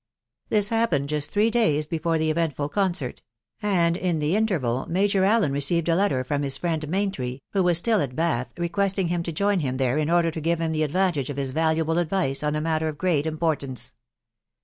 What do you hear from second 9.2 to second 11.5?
to join him there in order to give him the advantage of